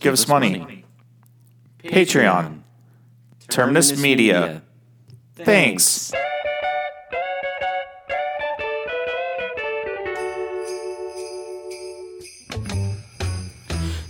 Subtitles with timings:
[0.00, 0.84] Give us money.
[1.82, 2.60] Patreon.
[3.48, 4.62] Terminus Media.
[5.34, 6.12] Thanks.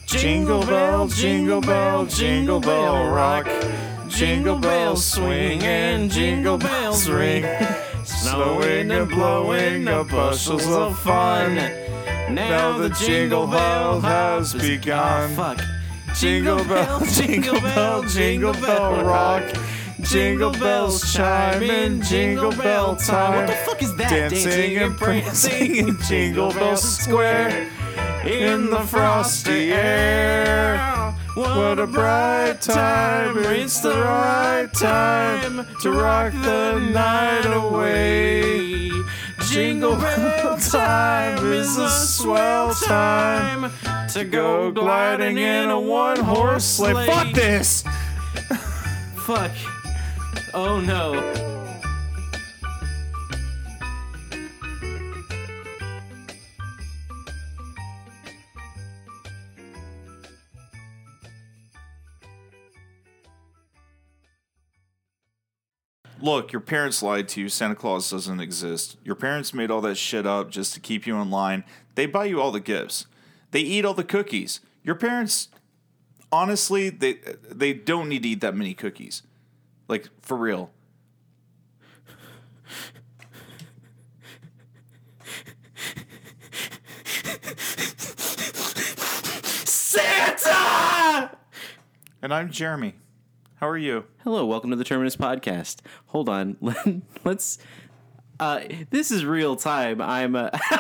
[0.04, 3.48] Jingle bell, jingle bell, jingle bell rock.
[4.09, 7.46] Jingle bells swing and jingle bells ring.
[8.05, 11.55] Snowing and blowing the bushels of fun.
[12.34, 15.32] Now the jingle bell has begun.
[15.39, 15.77] Ah, fuck.
[16.19, 19.45] Jingle bell, jingle bell, jingle bell rock.
[20.01, 23.37] Jingle bells chime in jingle bell time.
[23.37, 24.11] What the fuck is that?
[24.11, 27.70] Dancing and prancing in Jingle Bell Square
[28.27, 30.78] in the frosty air.
[31.34, 38.91] What a bright time, it's the right time to rock the night away.
[39.47, 43.70] Jingle bell time is a swell time
[44.09, 47.07] to go gliding in a one horse sleigh.
[47.07, 47.83] Fuck this!
[49.17, 49.53] Fuck.
[50.55, 51.48] Oh no.
[66.20, 67.48] Look, your parents lied to you.
[67.48, 68.97] Santa Claus doesn't exist.
[69.05, 71.62] Your parents made all that shit up just to keep you in line.
[71.95, 73.06] They buy you all the gifts.
[73.50, 74.60] They eat all the cookies.
[74.82, 75.48] Your parents,
[76.30, 77.14] honestly, they
[77.50, 79.22] they don't need to eat that many cookies.
[79.88, 80.70] Like for real.
[89.64, 91.30] Santa!
[92.20, 92.94] And I'm Jeremy.
[93.56, 94.04] How are you?
[94.24, 95.80] Hello, welcome to the Terminus Podcast.
[96.06, 96.56] Hold on.
[97.24, 97.58] Let's.
[98.41, 100.00] Uh, this is real time.
[100.00, 100.36] I'm.
[100.36, 100.50] Uh,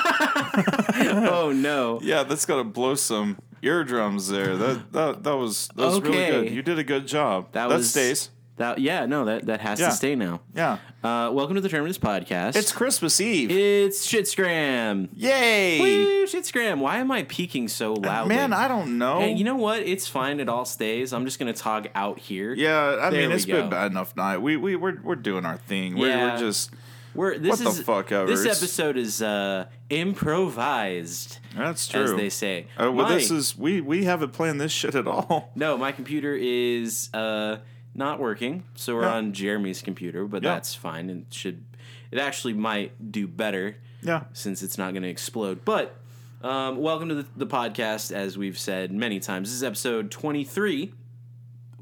[1.30, 1.98] oh no.
[2.02, 4.56] Yeah, that's got to blow some eardrums there.
[4.56, 6.30] That that that was that was really Okay.
[6.30, 6.52] good.
[6.52, 7.52] You did a good job.
[7.52, 8.30] That that was- stays.
[8.58, 9.90] That yeah no that that has Yeah.
[9.90, 10.40] to stay now.
[10.52, 10.78] Yeah.
[11.04, 12.56] Uh, welcome to the Terminus Podcast.
[12.56, 13.52] It's Christmas Eve.
[13.52, 15.10] it's Shitsgram.
[15.14, 15.78] Yay!
[15.78, 16.78] Woo, Shitsgram.
[16.80, 18.34] Why am I peaking so loudly?
[18.34, 19.20] Man, I don't know.
[19.20, 19.82] Hey, you know what?
[19.82, 20.40] It's fine.
[20.40, 21.12] It all stays.
[21.12, 22.52] I'm just gonna talk out here.
[22.52, 23.60] Yeah, I There mean it's go.
[23.60, 24.38] been bad enough night.
[24.38, 25.96] We we we're we're doing our thing.
[25.96, 26.72] We're, we're just
[27.18, 28.28] We're this What the fuck ever.
[28.28, 32.04] this episode is uh, improvised, that's true.
[32.04, 32.68] as they say.
[32.80, 35.50] Uh, well, My- this is we we haven't planned this shit at all.
[35.56, 37.56] no, my computer is uh,
[37.92, 39.14] not working, so we're Yeah.
[39.16, 40.54] on Jeremy's computer, but Yeah.
[40.54, 41.10] that's fine.
[41.10, 41.64] and should
[42.12, 45.64] it actually might do better Yeah, since it's not going to explode.
[45.64, 45.96] But
[46.40, 49.48] um, welcome to the, the podcast, as we've said many times.
[49.48, 50.94] This is episode 23.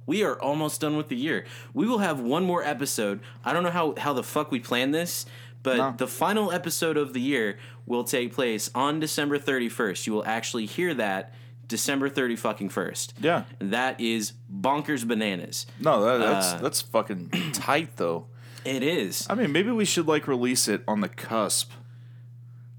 [0.06, 1.44] We are almost done with the year.
[1.75, 3.21] We will have one more episode.
[3.44, 5.27] I don't know how, how the fuck we planned this,
[5.62, 5.94] but No.
[5.97, 10.06] the final episode of the year will take place on December 31st.
[10.06, 11.34] You will actually hear that
[11.67, 13.15] December 30 fucking first.
[13.21, 13.43] yeah.
[13.59, 15.67] And that is bonkers bananas.
[15.81, 18.27] No, that, that's Uh, that's fucking tight though.
[18.65, 19.27] It is.
[19.28, 21.73] I mean, maybe we should like release it on the cusp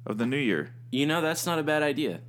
[0.06, 0.72] of the new year.
[0.92, 2.22] You know, that's not a bad idea.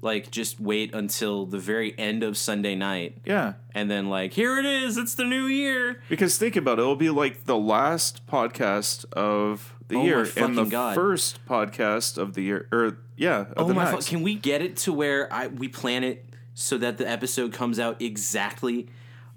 [0.00, 4.56] Like, just wait until the very end of Sunday night, Yeah, and then like, here
[4.58, 6.00] it is, it's the new year.
[6.08, 6.82] because think about it.
[6.82, 10.94] It'll be like the last podcast of the Oh year and the God.
[10.94, 13.90] first podcast of the year, or yeah, of Oh my!
[13.90, 17.52] Fu- can we get it to where I we plan it so that the episode
[17.52, 18.88] comes out exactly?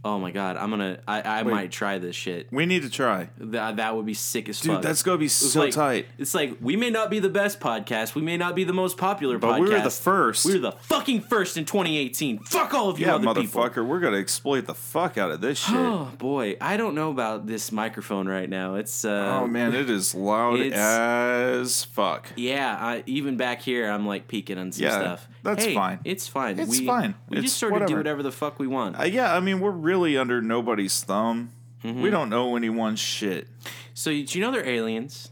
[0.03, 0.57] Oh my god!
[0.57, 0.99] I'm gonna.
[1.07, 2.47] I, I might try this shit.
[2.51, 4.71] we need to try, That that would be sick as dude.
[4.73, 4.81] fuck.
[4.81, 6.07] That's gonna be so like- tight.
[6.17, 8.97] It's like we may not be the best podcast, we may not be the most
[8.97, 10.45] popular But podcast, we were the first.
[10.45, 12.39] We were the fucking first in 2018.
[12.39, 13.61] Fuck all of you Yeah, other people.
[13.61, 15.75] motherfucker, we're gonna exploit the fuck out of this shit.
[15.75, 18.75] Oh boy, I don't know about this microphone right now.
[18.75, 22.27] It's uh, oh man, it is loud as fuck.
[22.35, 22.75] yeah.
[22.79, 25.27] I, even back here, I'm like peaking on some Yeah, stuff.
[25.43, 25.99] that's Hey, fine.
[26.05, 26.59] It's fine.
[26.59, 27.13] It's we, fine.
[27.29, 27.97] We It's just sort of do whatever.
[27.99, 28.99] whatever the fuck we want.
[28.99, 31.51] Uh, yeah, I mean, we're really under nobody's thumb.
[31.83, 32.01] Mm-hmm.
[32.01, 33.47] We don't know anyone's shit.
[33.93, 35.31] so do you know they're aliens?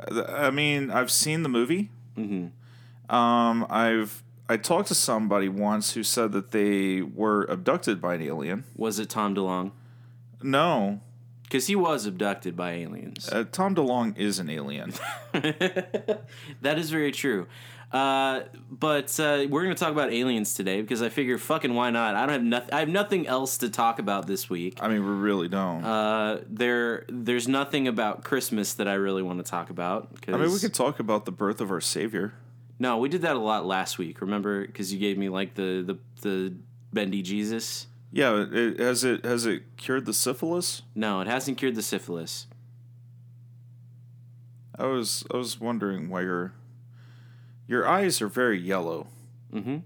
[0.00, 1.90] Uh, I mean, I've seen the movie.
[2.16, 3.14] Mm-hmm.
[3.14, 8.22] Um, I've I talked to somebody once who said that they were abducted by an
[8.22, 8.64] alien.
[8.76, 9.72] Was it Tom DeLonge?
[10.42, 11.00] No,
[11.42, 13.28] Because he was abducted by aliens.
[13.32, 14.92] uh, Tom DeLonge is an alien.
[15.32, 17.46] that is very true.
[17.96, 21.88] Uh, but uh, we're going to talk about aliens today because I figure fucking why
[21.88, 22.14] not?
[22.14, 22.74] I don't have nothing.
[22.74, 24.78] I have nothing else to talk about this week.
[24.82, 25.82] I mean, we really don't.
[25.82, 30.20] Uh, there, there's nothing about Christmas that I really want to talk about.
[30.20, 32.34] Cause, I mean, we could talk about the birth of our Savior.
[32.78, 34.20] No, we did that a lot last week.
[34.20, 34.66] Remember?
[34.66, 36.54] Because you gave me like the the the
[36.92, 37.86] bendy Jesus.
[38.12, 40.82] Yeah, it, has it has it cured the syphilis?
[40.94, 42.46] No, it hasn't cured the syphilis.
[44.78, 46.52] I was I was wondering why your
[47.66, 49.08] your eyes are very yellow.
[49.52, 49.78] Mm-hmm.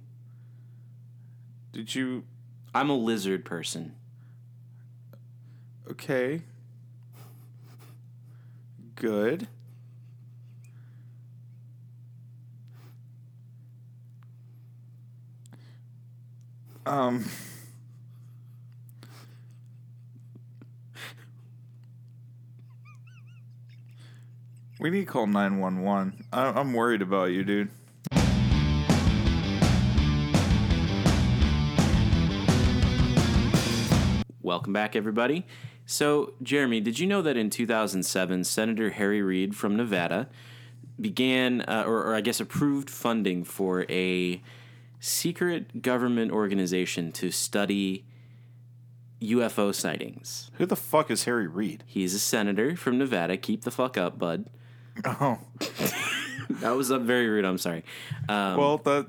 [1.72, 2.24] Did you?
[2.74, 3.94] I'm a lizard person.
[5.90, 6.42] Okay.
[8.96, 9.48] Good.
[16.86, 17.24] Um.
[24.80, 26.24] We need to call 911.
[26.32, 27.68] I- I'm worried about you, dude.
[34.42, 35.46] Welcome back, everybody.
[35.86, 40.28] So, Jeremy, did you know that in 2007, Senator Harry Reid from Nevada
[41.00, 44.42] began, uh, or, or I guess approved funding for a
[44.98, 48.06] secret government organization to study
[49.20, 50.50] UFO sightings?
[50.54, 51.84] Who the fuck is Harry Reid?
[51.86, 53.36] He's a senator from Nevada.
[53.36, 54.48] Keep the fuck up, bud.
[55.04, 55.38] Oh,
[56.60, 57.44] That was uh, very rude.
[57.44, 57.84] I'm sorry.
[58.28, 59.06] Um, well, that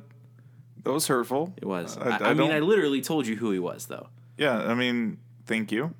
[0.83, 1.53] that was hurtful.
[1.57, 1.97] it was.
[1.97, 4.07] I- I, I I mean, I literally told you who he was, though.
[4.37, 5.93] Yeah, I mean, thank you.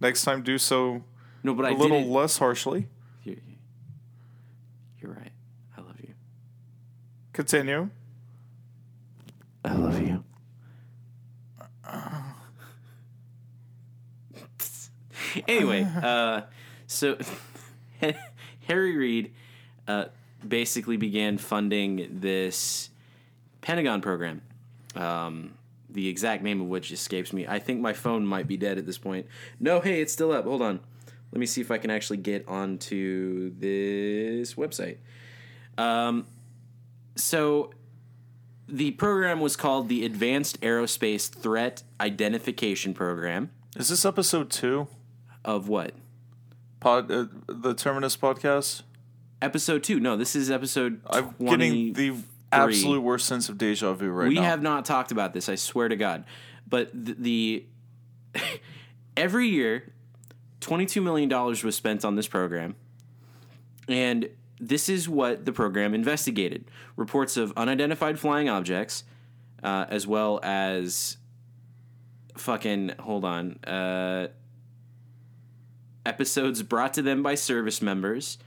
[0.00, 1.02] Next time, do so
[1.42, 2.88] No, but I a little didn't- less harshly.
[3.24, 3.36] You're,
[5.00, 5.32] you're right.
[5.76, 6.14] I love you.
[7.32, 7.88] Continue.
[9.64, 10.22] I love you.
[15.48, 16.42] anyway, uh,
[16.86, 17.16] so
[18.66, 19.32] Harry Reid
[19.86, 20.06] uh,
[20.46, 22.90] basically began funding this
[23.60, 24.42] Pentagon program.
[24.94, 25.54] Um,
[25.90, 27.46] the exact name of which escapes me.
[27.46, 29.26] I think my phone might be dead at this point.
[29.60, 30.44] No, hey, it's still up.
[30.44, 30.80] Hold on.
[31.32, 34.98] Let me see if I can actually get onto this website.
[35.78, 36.26] Um,
[37.16, 37.70] so
[38.68, 43.50] the program was called the Advanced Aerospace Threat Identification Program.
[43.76, 44.88] Is this episode two?
[45.44, 45.94] Of what?
[46.84, 48.82] Pod, uh, the Terminus podcast.
[49.40, 49.98] Episode two.
[50.00, 51.00] No, this is episode.
[51.08, 51.48] I'm 23.
[51.48, 52.22] getting the
[52.52, 54.28] absolute worst sense of deja vu right now.
[54.28, 54.42] we now.
[54.42, 55.48] have not talked about this.
[55.48, 56.26] I swear to God.
[56.68, 57.64] But the,
[58.34, 58.40] the
[59.16, 59.94] every year,
[60.60, 62.76] twenty two million dollars was spent on this program,
[63.88, 64.28] and
[64.60, 66.66] this is what the program investigated:
[66.96, 69.04] reports of unidentified flying objects,
[69.62, 71.16] uh, as well as
[72.36, 74.26] fucking hold on uh,
[76.06, 78.38] episodes brought to them by service members.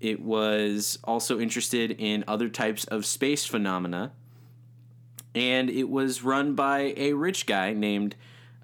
[0.00, 4.12] It was also interested in other types of space phenomena.
[5.34, 8.16] And it was run by a rich guy named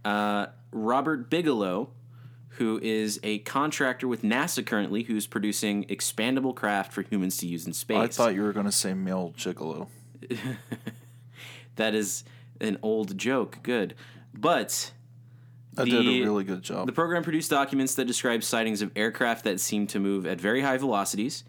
[0.05, 1.91] uh, Robert Bigelow,
[2.49, 7.67] who is a contractor with NASA currently, who's producing expandable craft for humans to use
[7.67, 7.99] in space.
[7.99, 9.89] I thought you were going to say male gigolo.
[11.77, 12.25] that is
[12.61, 13.59] an old joke.
[13.63, 13.95] Good.
[14.33, 14.93] But
[15.79, 16.87] I The- did a really good job.
[16.87, 20.63] The program produced documents that describe sightings of aircraft that seemed to move at very
[20.63, 21.45] high velocities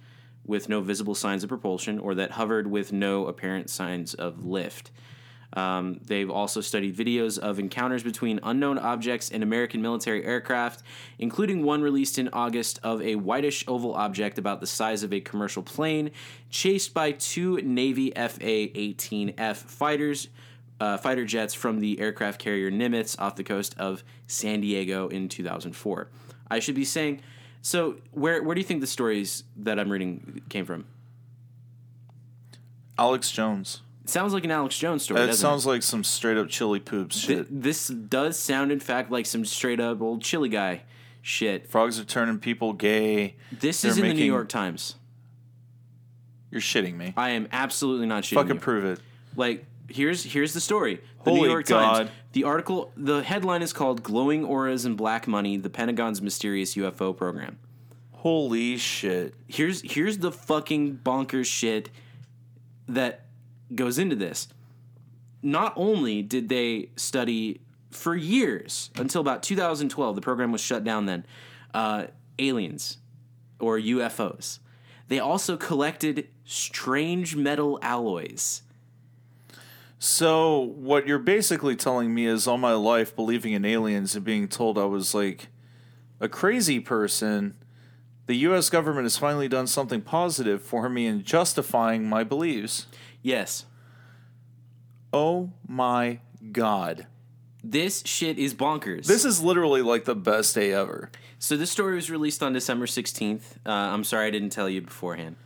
[0.46, 4.92] with no visible signs of propulsion or that hovered with no apparent signs of lift.
[5.54, 10.84] Um, they've also studied videos of encounters between unknown objects and American military aircraft,
[11.20, 15.22] including one released in August of a whitish oval object about the size of a
[15.22, 16.12] commercial plane,
[16.50, 20.28] chased by two Navy FA 18F fighters
[20.80, 25.30] uh, fighter jets from the aircraft carrier Nimitz off the coast of San Diego in
[25.30, 26.10] 2004.
[26.50, 27.22] I should be saying,
[27.62, 30.86] so where where do you think the stories that I'm reading came from?
[32.98, 33.82] Alex Jones.
[34.04, 35.20] It sounds like an Alex Jones story.
[35.20, 37.28] Doesn't sounds like some straight up chili poops it?
[37.28, 37.62] Th- shit.
[37.64, 40.84] this does sound, in fact, like some straight up old chili guy
[41.28, 41.68] shit.
[41.68, 43.36] Frogs are turning people gay.
[43.52, 44.96] This They're is in the New York Times.
[46.50, 47.14] You're shitting me.
[47.18, 48.62] I am absolutely not shitting Fucking you.
[48.62, 49.00] prove it.
[49.36, 51.02] Like here's here's the story.
[51.24, 51.98] The New Holy York God.
[51.98, 52.10] Times.
[52.34, 57.16] The article the headline is called Glowing Auras and Black Money, the Pentagon's mysterious UFO
[57.16, 57.58] program.
[58.12, 59.34] Holy shit.
[59.48, 61.90] Here's here's the fucking bonkers shit
[62.88, 63.26] that
[63.74, 64.48] goes into this.
[65.42, 71.06] Not only did they study for years until about 2012, the program was shut down
[71.06, 71.26] then,
[71.74, 72.06] uh,
[72.40, 72.98] aliens
[73.60, 74.60] or UFOs.
[75.08, 78.64] They also collected strange metal alloys.
[80.00, 84.48] So, what you're basically telling me is all my life believing in aliens and being
[84.48, 85.48] told I was like
[86.20, 87.56] a crazy person,
[88.28, 92.86] the US government has finally done something positive for me in justifying my beliefs.
[93.24, 93.66] Yes,
[95.14, 96.20] Oh my
[96.52, 97.08] god.
[97.64, 99.06] this shit is bonkers.
[99.06, 101.10] This is literally like the best day ever.
[101.40, 103.42] So this story was released on December 16th.
[103.66, 105.38] Uh, I'm sorry I didn't tell you beforehand.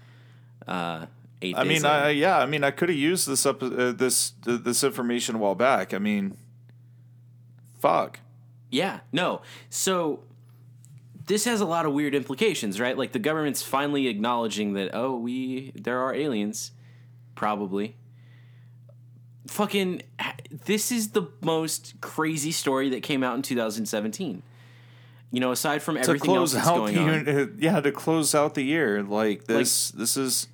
[0.68, 1.06] Uh,
[1.42, 1.86] eight I mean.
[1.86, 5.36] I yeah, I mean, I could have used this up uh, this uh, this information
[5.36, 5.94] a while back.
[5.94, 6.38] I mean,
[7.80, 8.20] fuck.
[8.70, 9.42] Yeah, no.
[9.70, 10.24] So
[11.28, 12.98] this has a lot of weird implications, right?
[12.98, 16.72] Like the government's finally acknowledging that oh, we there are aliens,
[17.36, 17.96] probably.
[19.48, 20.04] Fucking
[20.66, 24.44] this is the most crazy story that came out in 2017.
[25.34, 28.64] You know, aside from everything else that's out going on, yeah to close out the
[28.64, 30.48] year like this this is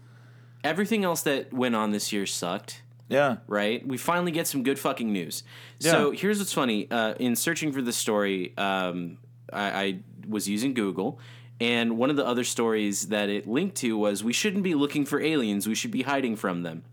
[0.63, 2.81] everything else that went on this year sucked.
[3.09, 3.87] yeah right?
[3.87, 5.43] We finally get some good fucking news.
[5.79, 6.89] So here's what's funny.
[6.91, 9.17] Uh, in searching for this story, um,
[9.53, 11.19] I, I was using Google,
[11.61, 15.05] and one of the other stories that it linked to was "We shouldn't be looking
[15.05, 15.67] for aliens.
[15.67, 16.83] We should be hiding from them,"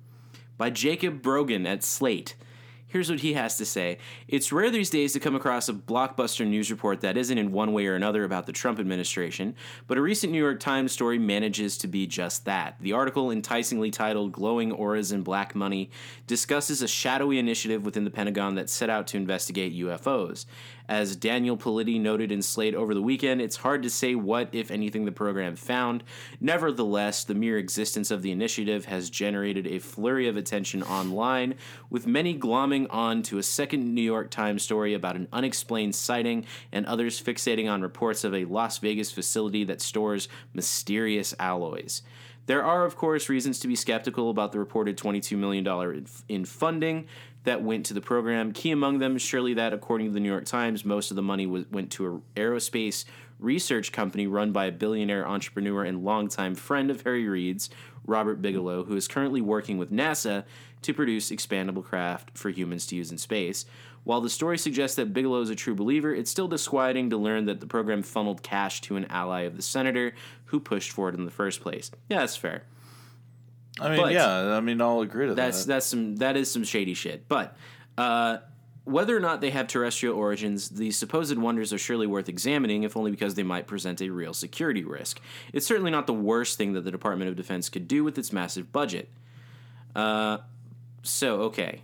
[0.56, 2.36] by Jacob Brogan at Slate.
[2.94, 3.98] Here's what he has to say.
[4.28, 7.72] It's rare these days to come across a blockbuster news report that isn't in one
[7.72, 9.56] way or another about the Trump administration,
[9.88, 12.76] but a recent New York Times story manages to be just that.
[12.78, 15.90] The article, enticingly titled Glowing Auras and Black Money,
[16.28, 20.46] discusses a shadowy initiative within the Pentagon that set out to investigate UFOs.
[20.88, 24.70] As Daniel Politi noted in Slate over the weekend, it's hard to say what, if
[24.70, 26.04] anything, the program found.
[26.40, 31.54] Nevertheless, the mere existence of the initiative has generated a flurry of attention online,
[31.88, 36.44] with many glomming on to a second New York Times story about an unexplained sighting
[36.70, 42.02] and others fixating on reports of a Las Vegas facility that stores mysterious alloys.
[42.46, 46.44] There are, of course, reasons to be skeptical about the reported $22 million in- in
[46.44, 47.06] funding
[47.44, 48.52] that went to the program.
[48.52, 51.46] Key among them, surely that, according to the New York Times, most of the money
[51.46, 53.04] was, went to an aerospace
[53.38, 57.70] research company run by a billionaire entrepreneur and longtime friend of Harry Reid's,
[58.06, 60.44] Robert Bigelow, who is currently working with NASA
[60.82, 63.64] to produce expandable craft for humans to use in space.
[64.04, 67.46] While the story suggests that Bigelow is a true believer, it's still disquieting to learn
[67.46, 70.12] that the program funneled cash to an ally of the senator
[70.46, 71.90] who pushed for it in the first place.
[72.10, 72.64] Yeah, that's fair.
[73.80, 76.50] I mean But- yeah i mean i'll agree to That's that that's some that is
[76.50, 77.28] some shady shit.
[77.28, 77.56] But
[77.98, 78.38] uh,
[78.84, 82.96] whether or not they have terrestrial origins, these supposed wonders are surely worth examining, if
[82.96, 85.20] only because they might present a real security risk.
[85.54, 88.30] It's certainly not the worst thing that the Department of Defense could do with its
[88.32, 89.08] massive budget.
[89.96, 90.38] Uh,
[91.02, 91.80] so okay.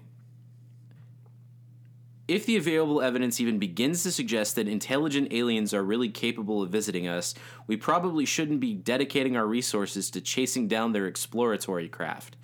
[2.31, 6.71] If the available evidence even begins to suggest that intelligent aliens are really capable of
[6.71, 7.35] visiting us,
[7.67, 12.37] we probably shouldn't be dedicating our resources to chasing down their exploratory craft.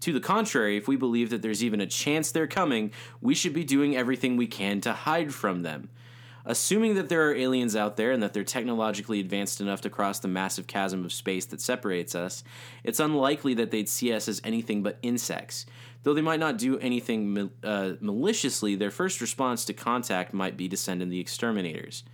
[0.00, 2.92] To the contrary, if we believe that there's even a chance they're coming,
[3.22, 5.88] we should be doing everything we can to hide from them.
[6.44, 10.18] Assuming that there are aliens out there and that they're technologically advanced enough to cross
[10.18, 12.44] the massive chasm of space that separates us,
[12.84, 15.64] it's unlikely that they'd see us as anything but insects.
[16.02, 20.68] Though they might not do anything uh, maliciously, their first response to contact might be
[20.68, 22.04] to send in the exterminators.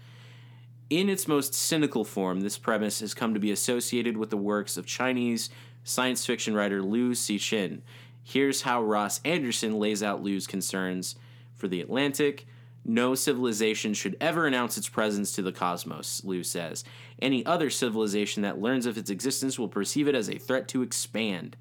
[0.90, 4.76] In its most cynical form, this premise has come to be associated with the works
[4.76, 5.50] of Chinese
[5.85, 7.81] science fiction writer Liu Cixin.
[8.23, 11.14] Here's how Ross Anderson lays out Liu's concerns
[11.55, 12.47] for the Atlantic.
[12.85, 16.85] No civilization should ever announce its presence to the cosmos, Liu says.
[17.21, 20.83] Any other civilization that learns of its existence will perceive it as a threat to
[20.83, 21.57] expand.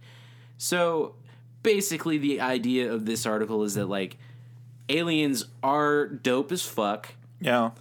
[0.57, 1.15] So
[1.65, 4.17] basically, the idea of this article is that, like,
[4.87, 7.71] aliens are dope as fuck yeah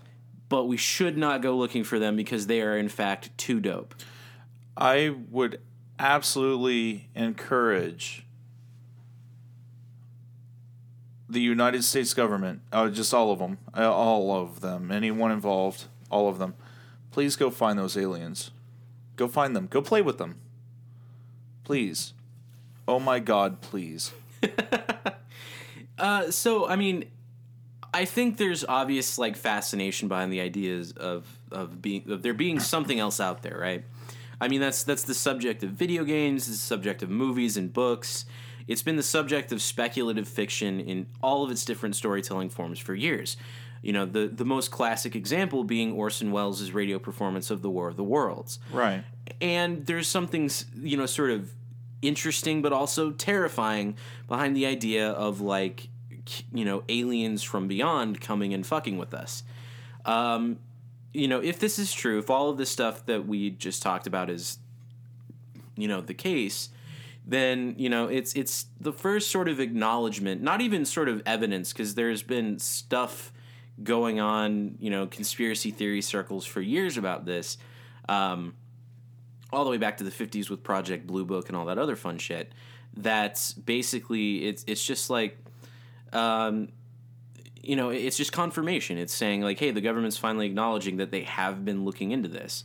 [0.48, 3.94] but we should not go looking for them because they are in fact too dope.
[4.76, 5.60] I would
[5.98, 8.24] absolutely encourage
[11.28, 15.86] the United States government, uh, just all of them, uh, all of them, anyone involved,
[16.08, 16.54] all of them,
[17.10, 18.50] please go find those aliens.
[19.16, 19.66] Go find them.
[19.66, 20.36] Go play with them.
[21.64, 22.12] Please.
[22.86, 24.12] Oh my God, please.
[25.96, 27.04] Uh, so I mean,
[27.92, 32.58] I think there's obvious like fascination behind the ideas of of being of there being
[32.58, 33.84] something else out there, right?
[34.40, 38.24] I mean, that's that's the subject of video games, the subject of movies and books.
[38.66, 42.94] It's been the subject of speculative fiction in all of its different storytelling forms for
[42.94, 43.36] years.
[43.80, 47.86] You know, the the most classic example being Orson Welles' radio performance of The War
[47.86, 48.58] of the Worlds.
[48.72, 49.04] Right.
[49.40, 51.52] and there's something you know sort of
[52.06, 53.96] interesting but also terrifying
[54.28, 55.88] behind the idea of like
[56.52, 59.42] you know aliens from beyond coming and fucking with us.
[60.04, 60.58] Um
[61.12, 64.06] you know if this is true if all of this stuff that we just talked
[64.06, 64.58] about is
[65.76, 66.68] you know the case
[67.26, 71.72] then you know it's it's the first sort of acknowledgement not even sort of evidence
[71.72, 73.32] because there's been stuff
[73.82, 77.56] going on you know conspiracy theory circles for years about this
[78.08, 78.54] um,
[79.54, 81.96] all the way back to the 50s with Project Blue Book and all that other
[81.96, 82.52] fun shit.
[82.96, 85.38] That's basically it's it's just like
[86.12, 86.68] um,
[87.62, 88.98] you know, it's just confirmation.
[88.98, 92.64] It's saying like, hey, the government's finally acknowledging that they have been looking into this.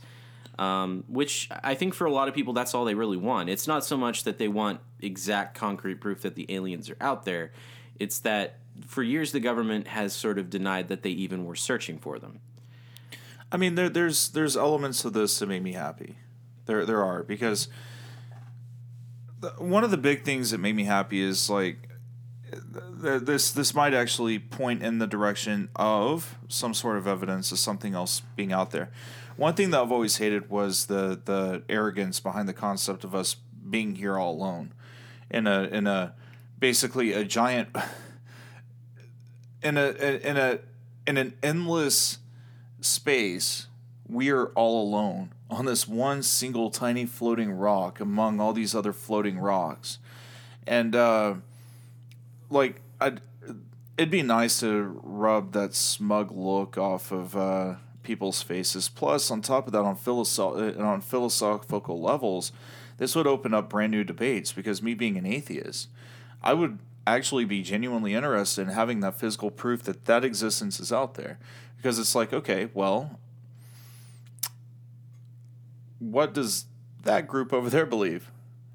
[0.58, 3.48] Um, which I think for a lot of people, that's all they really want.
[3.48, 7.24] It's not so much that they want exact concrete proof that the aliens are out
[7.24, 7.52] there.
[7.98, 11.98] It's that for years the government has sort of denied that they even were searching
[11.98, 12.40] for them.
[13.50, 16.16] I mean, there, there's there's elements of this that make me happy.
[16.70, 17.66] There there are because
[19.58, 21.88] one of the big things that made me happy is like
[23.02, 27.58] th- this this might actually point in the direction of some sort of evidence of
[27.58, 28.92] something else being out there.
[29.36, 33.34] One thing that I've always hated was the the arrogance behind the concept of us
[33.68, 34.72] being here all alone,
[35.28, 36.14] in a in a
[36.60, 37.74] basically a giant
[39.60, 39.88] in a
[40.22, 40.60] in a
[41.04, 42.18] in an endless
[42.80, 43.66] space.
[44.06, 48.92] We are all alone on this one single tiny floating rock among all these other
[48.92, 49.98] floating rocks,
[50.66, 50.96] and.
[50.96, 51.34] uh
[52.50, 53.20] like I'd,
[53.96, 58.88] it'd be nice to rub that smug look off of uh, people's faces.
[58.88, 62.52] Plus, on top of that, on philosoph- uh, on philosophical levels,
[62.98, 64.52] this would open up brand new debates.
[64.52, 65.88] Because me being an atheist,
[66.42, 70.92] I would actually be genuinely interested in having that physical proof that that existence is
[70.92, 71.38] out there.
[71.76, 73.18] Because it's like, okay, well,
[76.00, 76.64] what does
[77.04, 78.30] that group over there believe?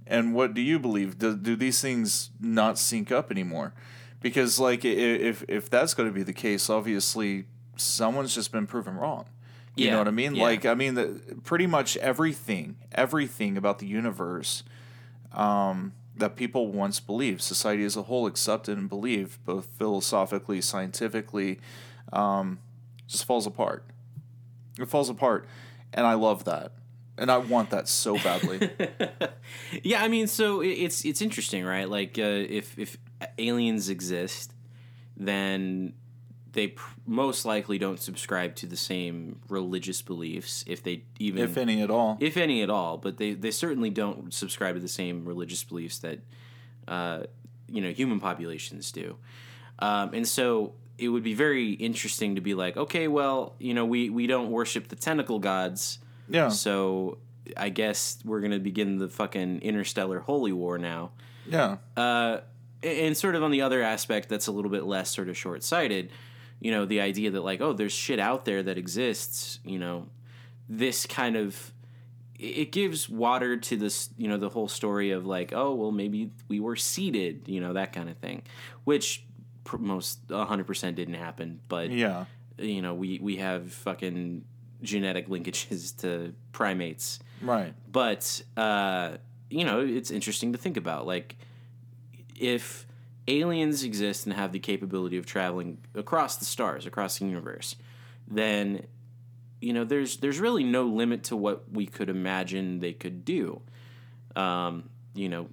[0.07, 1.17] and what do you believe?
[1.17, 3.73] Do, do these things not sync up anymore?
[4.21, 8.95] Because like if if that's going to be the case, obviously someone's just been proven
[8.95, 9.25] wrong.
[9.75, 10.35] You Yeah, know what I mean?
[10.35, 10.43] yeah.
[10.43, 14.61] Like I mean, the, pretty much everything, everything about the universe
[15.33, 21.59] um, that people once believed, society as a whole accepted and believed, both philosophically, scientifically,
[22.13, 22.59] um,
[23.07, 23.83] just falls apart.
[24.79, 25.47] It falls apart,
[25.93, 26.71] and I love that,
[27.17, 28.69] and I want that so badly.
[29.83, 31.87] Yeah, I mean, so it's it's interesting, right?
[31.89, 32.97] Like, uh, if if
[33.37, 34.53] aliens exist,
[35.15, 35.93] then
[36.53, 41.57] they pr- most likely don't subscribe to the same religious beliefs, if they even if
[41.57, 42.17] any at all.
[42.19, 42.97] if any at all.
[42.97, 46.19] But they they certainly don't subscribe to the same religious beliefs that
[46.87, 47.23] uh,
[47.67, 49.17] you know human populations do.
[49.79, 53.85] Um, and so it would be very interesting to be like, okay, well, you know,
[53.85, 55.99] we we don't worship the tentacle gods.
[56.27, 57.17] Yeah, So
[57.57, 61.11] I guess we're gonna begin the fucking interstellar holy war now.
[61.49, 62.39] yeah, Uh,
[62.83, 65.63] and sort of on the other aspect, that's a little bit less sort of short
[65.63, 66.09] sighted.
[66.59, 69.59] You know, the idea that like, oh, there's shit out there that exists.
[69.65, 70.07] You know,
[70.69, 71.71] this kind of
[72.37, 74.09] it gives water to this.
[74.17, 77.47] You know, the whole story of like, oh, well, maybe we were seeded.
[77.47, 78.43] You know, that kind of thing,
[78.83, 79.23] which
[79.63, 81.59] pr- most 100% didn't happen.
[81.67, 82.25] But yeah,
[82.57, 84.43] you know, we we have fucking
[84.81, 87.73] genetic linkages to primates right.
[87.91, 89.17] but uh,
[89.49, 91.35] you know it's interesting to think about like
[92.35, 92.85] if
[93.27, 97.75] aliens exist and have the capability of traveling across the stars across the universe
[98.27, 98.85] then
[99.61, 103.61] you know there's there's really no limit to what we could imagine they could do
[104.35, 105.47] um, you know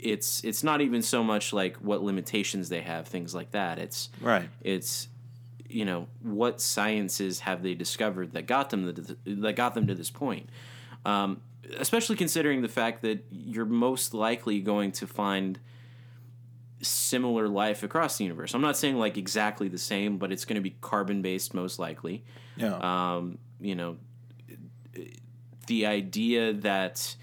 [0.00, 4.08] it's it's not even so much like what limitations they have things like that it's
[4.20, 4.48] Right.
[4.62, 5.06] it's
[5.72, 9.94] you know what sciences have they discovered that got them to, that got them to
[9.94, 10.48] this point?
[11.04, 11.40] Um,
[11.78, 15.58] especially considering the fact that you're most likely going to find
[16.80, 18.54] similar life across the universe.
[18.54, 21.78] I'm not saying like exactly the same but it's going to be carbon based most
[21.78, 22.24] likely.
[22.56, 22.74] Yeah.
[22.76, 23.96] um, you know,
[25.66, 27.16] the idea that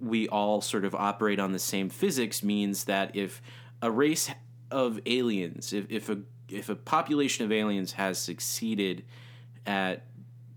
[0.00, 3.42] we all sort of operate on the same physics means that if
[3.82, 4.30] a race
[4.70, 6.18] of aliens, if, if a
[6.54, 9.04] if a population of aliens has succeeded
[9.66, 10.04] at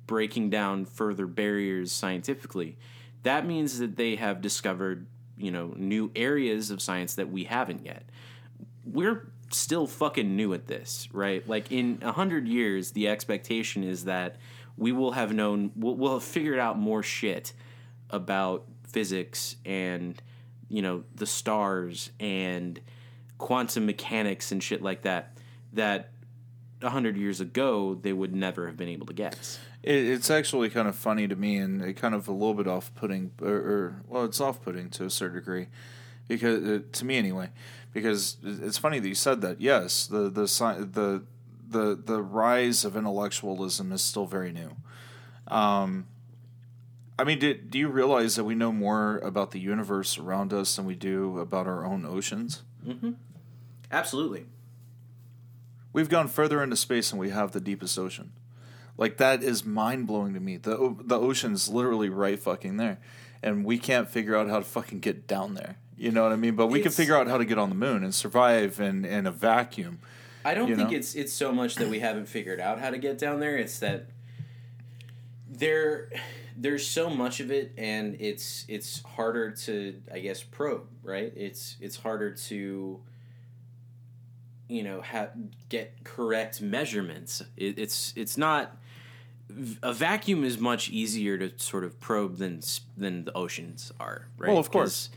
[0.06, 2.78] breaking down further barriers scientifically,
[3.24, 5.08] that means that they have discovered,
[5.38, 8.04] you know, new areas of science that we haven't yet
[8.92, 11.48] we're still fucking new at this, right?
[11.48, 14.38] Like in a hundred years, the expectation is that
[14.78, 17.54] we will have known, we'll, we'll have figured out more shit
[18.10, 20.22] about physics and
[20.70, 22.80] you know the stars and
[23.38, 25.37] quantum mechanics and shit like that.
[25.74, 26.12] That
[26.82, 29.60] a hundred years ago they would never have been able to guess.
[29.84, 32.68] It, it's actually kind of funny to me, and it kind of a little bit
[32.68, 35.68] off-putting, or, or well, it's off-putting to a certain degree,
[36.28, 37.50] because uh, to me anyway,
[37.94, 39.60] because it's funny that you said that.
[39.62, 40.46] Yes, the the
[40.92, 41.24] the
[41.70, 44.76] the the rise of intellectualism is still very new.
[45.48, 46.08] Um,
[47.20, 50.76] I mean, did, do you realize that we know more about the universe around us
[50.76, 52.64] than we do about our own oceans?
[53.92, 54.46] Absolutely.
[55.98, 58.32] We've gone further into space and we have the deepest ocean.
[59.00, 60.58] Like that is mind blowing to me.
[60.58, 63.00] The the ocean's literally right fucking there,
[63.42, 65.78] and we can't figure out how to fucking get down there.
[65.98, 66.56] You know what I mean?
[66.56, 69.26] But we can figure out how to get on the moon and survive in, in
[69.26, 69.98] a vacuum.
[70.46, 70.96] I don't think know?
[70.96, 73.58] it's it's so much that we haven't figured out how to get down there.
[73.58, 74.06] It's that
[75.50, 76.12] there
[76.56, 81.34] there's so much of it and it's it's harder to I guess probe, right?
[81.36, 83.02] It's it's harder to
[84.68, 85.30] you know ha-
[85.70, 87.42] get correct measurements.
[87.56, 88.76] It, it's it's not
[89.82, 92.62] a vacuum is much easier to sort of probe than
[92.98, 94.50] than the oceans are, right?
[94.50, 95.10] Well, of course.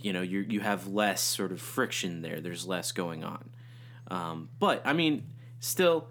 [0.00, 2.40] you know you you have less sort of friction there.
[2.40, 3.50] There's less going on.
[4.10, 5.24] Um, but I mean,
[5.60, 6.08] still,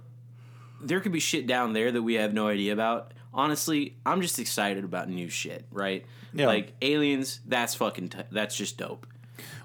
[0.81, 3.13] there could be shit down there that we have no idea about.
[3.33, 6.05] Honestly, I'm just excited about new shit, right?
[6.33, 6.47] Yeah.
[6.47, 9.05] Like aliens, that's fucking t- that's just dope.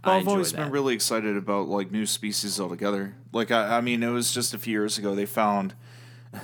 [0.04, 0.58] Well, I I've always that.
[0.58, 3.14] been really excited about like new species altogether.
[3.32, 5.74] Like I, I mean, it was just a few years ago they found.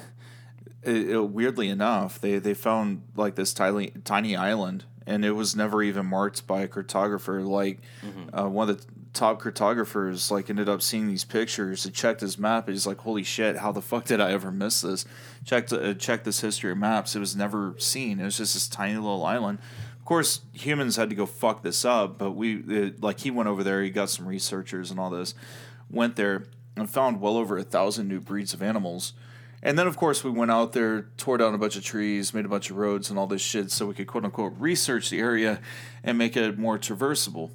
[0.84, 5.56] It, it- weirdly enough, they they found like this tiny tiny island, and it was
[5.56, 7.44] never even marked by a cartographer.
[7.44, 8.34] Like Mm-hmm.
[8.38, 12.38] uh, one of the top cartographers, like ended up seeing these pictures and checked his
[12.38, 12.68] map.
[12.68, 13.56] And he's like, "Holy shit!
[13.56, 15.04] How the fuck did I ever miss this?"
[15.44, 17.16] Checked uh, checked this history of maps.
[17.16, 18.20] It was never seen.
[18.20, 19.58] It was just this tiny little island.
[20.08, 23.62] Course, humans had to go fuck this up, but we it, like he went over
[23.62, 23.82] there.
[23.82, 25.34] He got some researchers and all this.
[25.90, 26.44] Went there
[26.76, 29.12] and found well over a thousand new breeds of animals.
[29.62, 32.46] And then, of course, we went out there, tore down a bunch of trees, made
[32.46, 35.20] a bunch of roads and all this shit so we could quote unquote research the
[35.20, 35.60] area
[36.02, 37.50] and make it more traversable.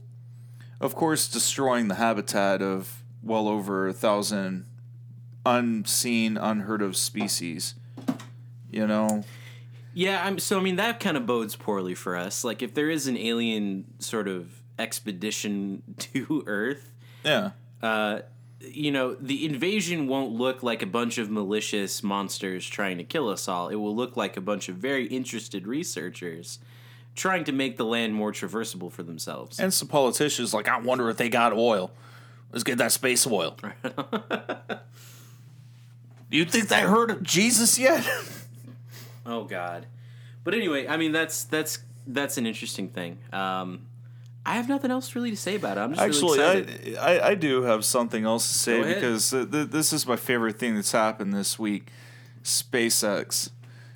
[0.79, 4.67] Of course, destroying the habitat of well over a thousand
[5.43, 7.73] unseen, unheard of species.
[8.69, 9.23] You know?
[9.93, 12.43] Yeah, I'm so I mean that kind of bodes poorly for us.
[12.43, 16.91] Like if there is an alien sort of expedition to Earth,
[17.23, 17.51] Yeah.
[17.81, 18.19] uh,
[18.59, 23.29] you know, the invasion won't look like a bunch of malicious monsters trying to kill
[23.29, 23.67] us all.
[23.67, 26.59] It will look like a bunch of very interested researchers
[27.13, 29.59] trying to make the land more traversable for themselves.
[29.59, 31.91] And some politicians like, I wonder if they got oil.
[32.51, 33.57] Let's get that space oil.
[33.61, 33.71] Do
[36.31, 38.07] you think they heard of Jesus yet?
[39.25, 39.85] Oh God.
[40.43, 43.19] But anyway, I mean that's that's that's an interesting thing.
[43.31, 43.87] Um,
[44.45, 45.81] I have nothing else really to say about it.
[45.81, 46.97] I'm just Actually, really excited.
[46.97, 50.17] I, I I do have something else to say because uh, th- this is my
[50.17, 51.89] favorite thing that's happened this week.
[52.43, 53.51] SpaceX.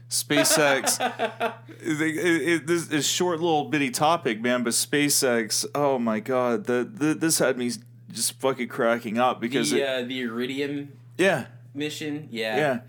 [0.10, 1.02] SpaceX.
[1.82, 5.66] it, it, it- this is a short little bitty topic, man, but SpaceX.
[5.76, 7.72] Oh my god, the, the this had me
[8.12, 12.30] just fucking cracking up because the uh, the Iridium yeah, mission.
[12.32, 12.56] Yeah.
[12.58, 12.80] yeah.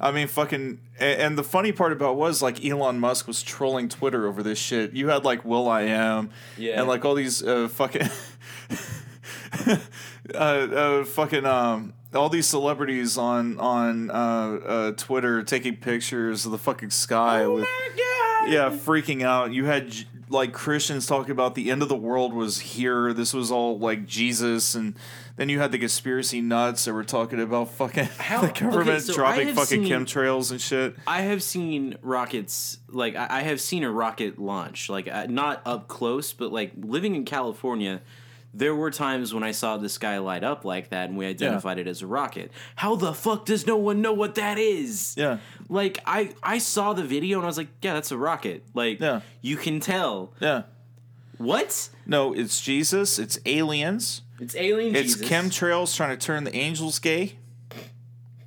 [0.00, 3.88] I mean, fucking, and the funny part about it was like Elon Musk was trolling
[3.88, 4.92] Twitter over this shit.
[4.92, 6.78] You had like Will I Am, Yeah.
[6.80, 8.08] and like all these uh, fucking,
[10.34, 16.52] uh, uh, fucking, um, all these celebrities on on uh, uh, Twitter taking pictures of
[16.52, 17.68] the fucking sky Oh with,
[18.46, 19.52] yeah, freaking out.
[19.52, 19.94] You had
[20.28, 23.12] like Christians talking about the end of the world was here.
[23.12, 24.94] This was all like Jesus, and
[25.36, 28.98] then you had the conspiracy nuts that were talking about fucking How- the government okay,
[29.00, 30.96] so dropping fucking seen- chemtrails and shit.
[31.06, 35.62] I have seen rockets like I I have seen a rocket launch like uh, not
[35.66, 38.00] up close but like living in California
[38.54, 41.78] there were times when I saw the sky light up like that and we identified
[41.78, 42.50] it as a rocket.
[42.76, 45.14] How the fuck does no one know what that is?
[45.18, 45.38] Yeah.
[45.68, 48.64] Like I I saw the video and I was like, yeah, that's a rocket.
[48.72, 49.20] Like Yeah.
[49.42, 50.32] you can tell.
[50.40, 50.62] Yeah.
[51.36, 51.90] What?
[52.06, 53.18] No, it's Jesus.
[53.18, 54.22] It's aliens.
[54.40, 55.28] It's alien It's Jesus.
[55.28, 57.38] chemtrails trying to turn the angels gay.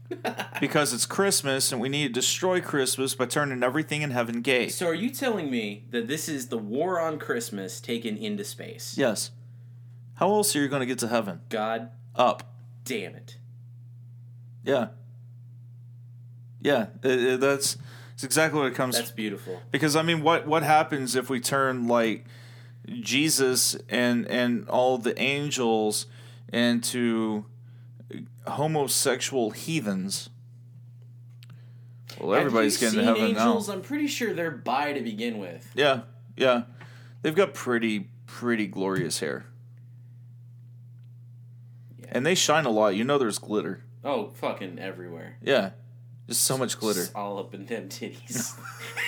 [0.59, 4.67] because it's Christmas and we need to destroy Christmas by turning everything in heaven gay.
[4.67, 8.97] so are you telling me that this is the war on Christmas taken into space?
[8.97, 9.29] Yes.
[10.15, 11.41] How else are you going to get to heaven?
[11.49, 12.43] God Up.
[12.85, 13.37] damn it.
[14.63, 14.87] Yeah.
[16.61, 17.77] Yeah, it- it- that's,
[18.11, 19.61] that's exactly what it comes That's beautiful.
[19.71, 22.25] because I mean what what happens if we turn like
[22.89, 26.07] Jesus and and all the angels
[26.51, 27.45] and to
[28.47, 30.29] homosexual heathens?
[32.19, 33.67] Well, everybody's getting to heaven angels?
[33.67, 33.73] now.
[33.73, 35.69] I'm pretty sure they're bi to begin with.
[35.73, 36.01] Yeah,
[36.35, 36.63] yeah.
[37.21, 39.45] They've got pretty pretty glorious hair.
[41.99, 42.07] Yeah.
[42.11, 42.95] And they shine a lot.
[42.95, 43.83] You know there's glitter.
[44.03, 45.37] Oh, fucking everywhere.
[45.41, 45.71] Yeah.
[46.27, 47.01] Just so much glitter.
[47.01, 48.55] Just all up in them titties.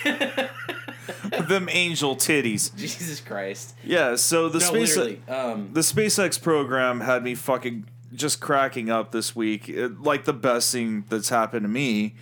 [1.48, 2.74] Them angel titties.
[2.76, 3.74] Jesus Christ.
[3.84, 5.22] Yeah, so the No, space literally.
[5.28, 9.68] Um, the SpaceX program had me fucking just cracking up this week.
[9.68, 12.14] It- like the best thing that's happened to me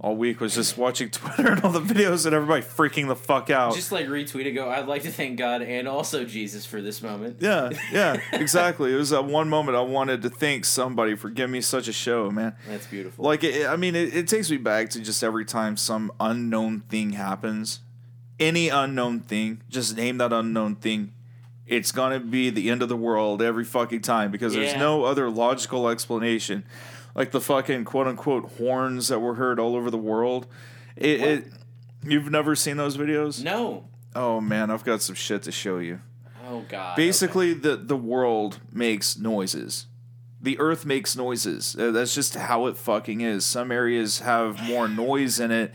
[0.00, 3.50] all week was just watching Twitter and all the videos and everybody freaking the fuck
[3.50, 3.74] out.
[3.74, 4.54] just like retweet.
[4.54, 4.68] Go.
[4.70, 7.38] I'd like to thank God and also Jesus for this moment.
[7.40, 8.92] yeah, yeah, exactly.
[8.92, 11.92] It was that one moment I wanted to thank somebody for giving me such a
[11.92, 12.54] show, man.
[12.68, 13.24] That's beautiful.
[13.24, 16.82] Like, it, I mean, it, it takes me back to just every time some unknown
[16.88, 17.80] thing happens,
[18.40, 21.12] any unknown thing, just name that unknown thing.
[21.66, 25.28] It's gonna be the end of the world every fucking time because there's no other
[25.28, 26.64] logical explanation.
[27.14, 30.46] Like the fucking quote unquote horns that were heard all over the world.
[30.96, 31.44] It, it
[32.02, 33.42] you've never seen those videos?
[33.42, 33.84] no.
[34.14, 36.00] Oh man, I've got some shit to show you.
[36.48, 36.96] Oh God.
[36.96, 39.86] Basically, the the world makes noises.
[40.40, 41.76] The Earth makes noises.
[41.78, 43.44] Uh, That's just how it fucking is.
[43.44, 45.74] Some areas have more noise in it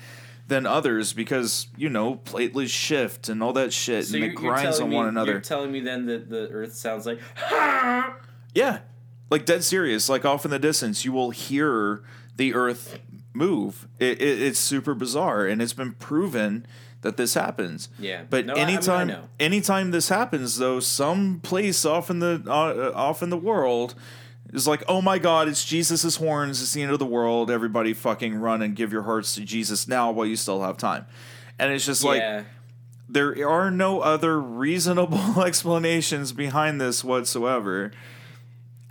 [0.53, 4.89] than others because you know platelets shift and all that shit and it grinds on
[4.89, 5.31] me, one another.
[5.33, 7.19] You're telling me then that the Earth sounds like
[8.55, 8.79] Yeah,
[9.29, 10.09] like dead serious.
[10.09, 12.03] Like off in the distance, you will hear
[12.35, 12.99] the Earth
[13.33, 13.87] move.
[13.99, 16.67] It, it, it's super bizarre, and it's been proven
[17.01, 17.89] that this happens.
[17.99, 18.23] Yeah.
[18.29, 22.19] But No, I- I mean, I anytime, anytime this happens, though, some place off in
[22.19, 23.95] the uh, off in the world
[24.53, 26.61] is like, oh my God, it's Jesus' horns.
[26.61, 27.49] It's the end of the world.
[27.49, 31.05] Everybody fucking run and give your hearts to Jesus now while you still have time.
[31.57, 32.43] And it's just like yeah.
[33.09, 37.91] there are no other reasonable explanations behind this whatsoever.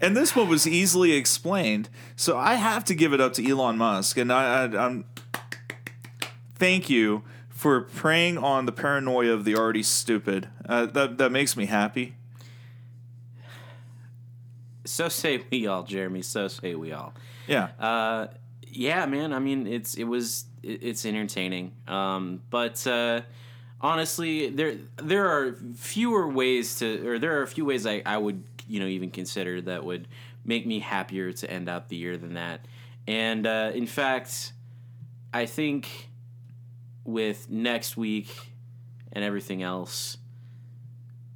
[0.01, 3.79] And this one was easily explained, so I have to give it up to Elon
[3.79, 5.05] Musk, and I, I, I'm
[6.57, 10.49] thank you for preying on the paranoia of the already stupid.
[10.69, 12.17] Uh, that that makes me happy.
[14.85, 16.23] So say we all, Jeremy.
[16.23, 17.15] So say we all.
[17.47, 18.29] Yeah, Uh,
[18.67, 19.33] yeah, man.
[19.33, 21.73] I mean, it's it was it, it's entertaining.
[21.87, 23.23] Um, but uh,
[23.81, 28.17] honestly, there there are fewer ways to, or there are a few ways I I
[28.17, 30.09] would you know even consider that would
[30.45, 32.67] make me happier to end out the year than that.
[33.07, 34.53] And uh, in fact,
[35.33, 36.11] I think
[37.05, 38.29] with next week
[39.13, 40.17] and everything else.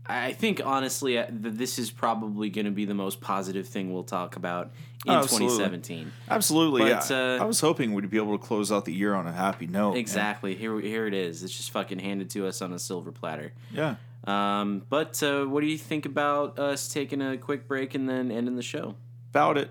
[0.09, 3.93] I think honestly, uh, th- this is probably going to be the most positive thing
[3.93, 4.71] we'll talk about
[5.05, 5.49] in Oh, absolutely.
[5.59, 6.13] 2017.
[6.31, 6.83] absolutely.
[6.83, 7.17] But, yeah.
[7.39, 9.67] uh, I was hoping we'd be able to close out the year on a happy
[9.67, 9.91] note.
[9.91, 9.99] man.
[9.99, 10.55] Exactly.
[10.55, 11.43] Here, here it is.
[11.43, 13.53] It's just fucking handed to us on a silver platter.
[13.73, 13.97] Yeah.
[14.25, 18.31] Um, but uh, what do you think about us taking a quick break and then
[18.31, 18.95] ending the show?
[19.31, 19.71] About it.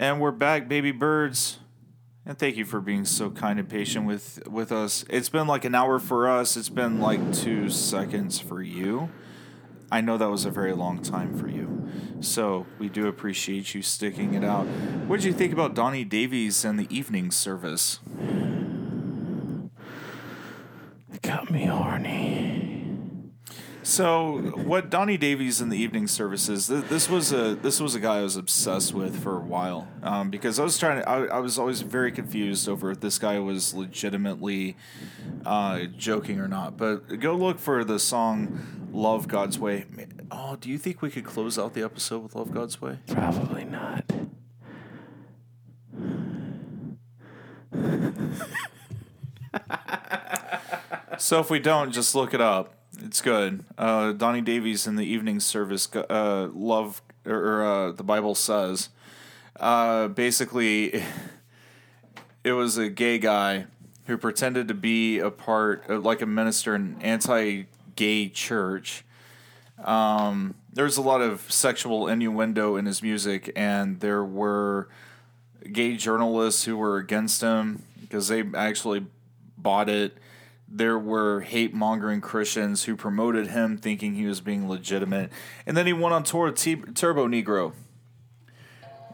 [0.00, 1.58] And we're back, baby birds.
[2.28, 5.02] And thank you for being so kind and patient with with us.
[5.08, 6.58] It's been like an hour for us.
[6.58, 9.08] It's been like 2 seconds for you.
[9.90, 11.88] I know that was a very long time for you.
[12.20, 14.66] So, we do appreciate you sticking it out.
[15.06, 18.00] What did you think about Donnie Davies and the evening service?
[21.10, 22.57] It got me horny.
[23.88, 26.66] So, what Donnie Davies in the evening services?
[26.66, 29.88] Th- this was a this was a guy I was obsessed with for a while
[30.02, 31.08] um, because I was trying to.
[31.08, 34.76] I, I was always very confused over if this guy was legitimately
[35.46, 36.76] uh, joking or not.
[36.76, 39.86] But go look for the song "Love God's Way."
[40.30, 42.98] Oh, do you think we could close out the episode with "Love God's Way"?
[43.06, 44.04] Probably not.
[51.16, 52.77] So if we don't, just look it up.
[53.00, 53.64] It's good.
[53.76, 58.88] Uh, Donnie Davies in the evening service, uh, love or, uh, the Bible says,
[59.60, 61.02] uh, basically,
[62.44, 63.66] it was a gay guy
[64.06, 69.04] who pretended to be a part, of, like a minister in an anti-gay church.
[69.84, 74.88] Um, there's a lot of sexual innuendo in his music, and there were
[75.72, 79.06] gay journalists who were against him because they actually
[79.56, 80.16] bought it.
[80.70, 85.30] There were hate mongering Christians who promoted him thinking he was being legitimate.
[85.66, 87.72] And then he went on tour with T- Turbonegro.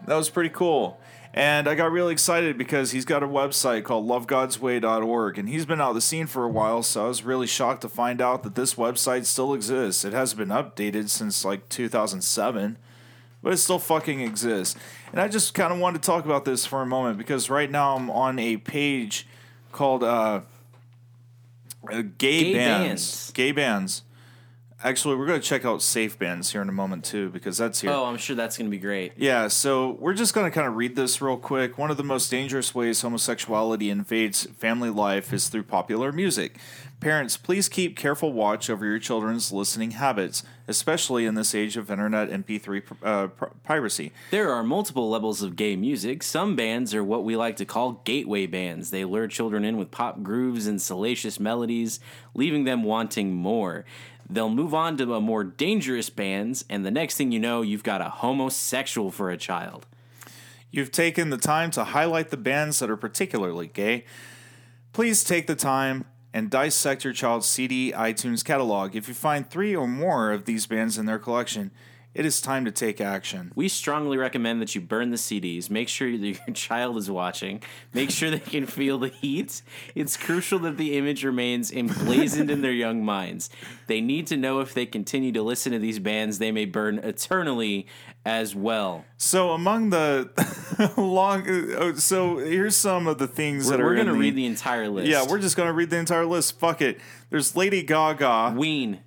[0.07, 1.01] That was pretty cool.
[1.33, 5.38] And I got really excited because he's got a website called lovegodsway.org.
[5.38, 7.83] And he's been out of the scene for a while, so I was really shocked
[7.83, 10.05] to find out that this website still exists.
[10.05, 12.79] It hasn't been updated since like 2007
[13.45, 14.75] but it still fucking exists.
[15.12, 17.71] And I just kind of wanted to talk about this for a moment because right
[17.71, 19.27] now I'm on a page
[19.71, 20.40] called uh,
[21.92, 22.87] uh, gay, Gay bands.
[22.87, 23.31] bands.
[23.33, 24.03] Gay bands.
[24.85, 27.81] Actually, we're going to check out safe bands here in a moment too because that's
[27.81, 27.90] here.
[27.90, 29.12] Oh, I'm sure that's going to be great.
[29.16, 31.79] Yeah, so we're just going to kind of read this real quick.
[31.79, 36.59] One of the most dangerous ways homosexuality invades family life is through popular music.
[37.01, 41.90] Parents, please keep careful watch over your children's listening habits, especially in this age of
[41.90, 43.29] internet and MP3 uh,
[43.62, 44.12] piracy.
[44.31, 46.23] There are multiple levels of gay music.
[46.23, 48.90] Some bands are what we like to call gateway bands.
[48.90, 52.01] They lure children in with pop grooves and salacious melodies,
[52.35, 53.85] leaving them wanting more.
[54.28, 58.00] They'll move on to more dangerous bands, and the next thing you know, you've got
[58.00, 59.87] a homosexual for a child.
[60.70, 64.04] You've taken the time to highlight the bands that are particularly gay.
[64.92, 68.96] Please take the time and dissect your child's CD iTunes catalog.
[68.96, 71.70] If you find three or more of these bands in their collection,
[72.14, 73.53] it is time to take action.
[73.55, 75.68] We strongly recommend that you burn the CDs.
[75.68, 77.62] Make sure that your child is watching.
[77.92, 79.62] Make sure they can feel the heat.
[79.94, 83.50] It's crucial that the image remains emblazoned in their young minds.
[83.87, 86.98] They need to know if they continue to listen to these bands, they may burn
[86.98, 87.87] eternally
[88.24, 89.05] as well.
[89.16, 90.31] So among the
[90.96, 93.88] long, uh, so here's some of the things that We're, are.
[93.88, 95.09] we're going to read the entire list.
[95.09, 96.59] Yeah, we're just gonna read the entire list.
[96.59, 97.00] Fuck it.
[97.31, 98.55] There's Lady Gaga.
[98.57, 99.00] Ween.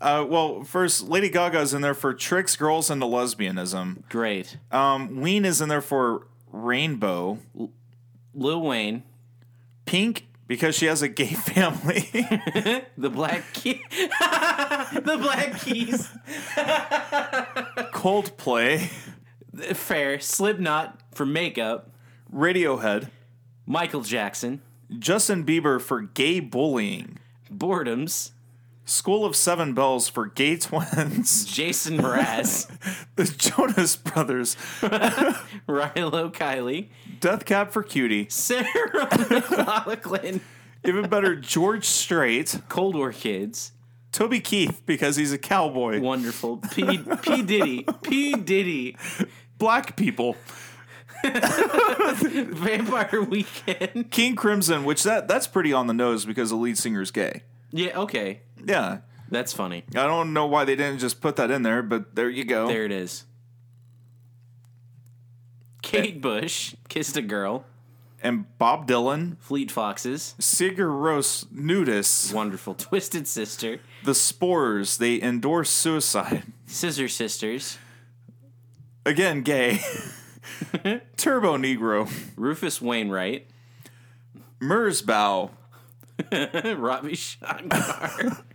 [0.00, 4.08] Uh, well, first, Lady Gaga's in there for tricks girls into lesbianism.
[4.08, 4.58] Great.
[4.70, 7.38] Um, Ween is in there for rainbow.
[8.34, 9.02] Lil Wayne,
[9.86, 12.08] Pink because she has a gay family.
[12.98, 16.08] the Black Key, the Black Keys.
[17.92, 18.90] Coldplay,
[19.74, 20.20] Fair.
[20.20, 21.90] Slipknot for makeup.
[22.32, 23.10] Radiohead,
[23.66, 24.60] Michael Jackson.
[24.98, 27.18] Justin Bieber for gay bullying.
[27.52, 28.32] Boredoms.
[28.84, 31.44] School of Seven Bells for gay twins.
[31.52, 32.70] Jason Mraz.
[33.16, 34.56] The Jonas Brothers.
[35.68, 36.88] Rilo Kiley.
[37.20, 38.26] Death Cab for Cutie.
[38.28, 38.66] Sarah
[39.06, 40.40] McLachlan.
[40.84, 42.60] Even better, George Strait.
[42.68, 43.70] Cold War Kids.
[44.10, 46.00] Toby Keith because he's a cowboy.
[46.00, 46.56] Wonderful.
[46.72, 46.98] P.
[47.22, 47.42] P.
[47.42, 47.86] Diddy.
[48.02, 48.34] P.
[48.34, 48.96] Diddy.
[49.58, 50.36] Black people.
[51.24, 54.10] Vampire Weekend.
[54.10, 57.42] King Crimson, which that that's pretty on the nose because the lead singer's gay.
[57.74, 58.40] Yeah, okay.
[58.64, 58.98] Yeah.
[59.30, 59.82] That's funny.
[59.96, 62.68] I don't know why they didn't just put that in there, but there you go.
[62.68, 63.24] There it is.
[65.82, 67.64] Kate Bush kissed a girl.
[68.22, 70.34] And Bob Dylan, Fleet Foxes.
[70.40, 72.74] Sigur Rós Nudis, Wonderful.
[72.78, 73.80] Twisted Sister.
[74.04, 76.44] The Spores, they endorse suicide.
[76.66, 77.76] Scissor Sisters.
[79.04, 79.80] Again, gay.
[81.16, 82.10] Turbonegro.
[82.36, 83.48] Rufus Wainwright.
[84.60, 85.50] Merzbow.
[86.76, 88.44] Ravi Shankar.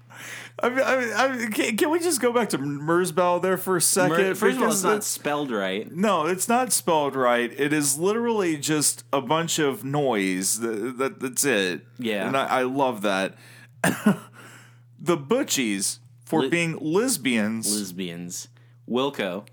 [0.62, 3.58] I mean, I mean, I mean, can, can we just go back to Merzbow there
[3.58, 4.18] for a second?
[4.18, 5.90] Mer- First of all, it's not spelled right.
[5.96, 7.52] No, it's not spelled right.
[7.58, 10.60] It is literally just a bunch of noise.
[10.60, 11.86] That, that that's it.
[11.98, 12.28] Yeah.
[12.28, 13.36] and I, I love that.
[15.00, 17.74] the Butchies for Li- being lesbians.
[17.74, 18.50] Lesbians.
[18.90, 19.46] Wilco.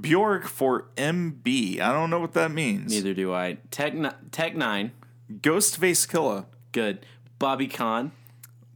[0.00, 1.80] Bjork for MB.
[1.80, 2.90] I don't know what that means.
[2.92, 3.58] Neither do I.
[3.70, 3.94] Tech,
[4.32, 4.92] Tech Nine.
[5.32, 6.46] Ghostface Killah.
[6.72, 7.04] Good.
[7.38, 8.12] Bobby Kahn.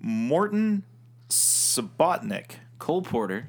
[0.01, 0.85] Morton
[1.29, 2.53] Subotnick.
[2.79, 3.48] Cole Porter.